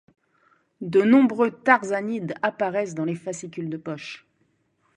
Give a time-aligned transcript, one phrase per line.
[0.81, 4.25] De nombreux tarzanides apparaissent dans les fascicules de poche.